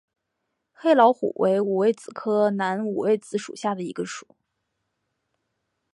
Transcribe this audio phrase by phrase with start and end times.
[0.73, 4.35] 黑老虎为五味子科南五味子属下的一个种。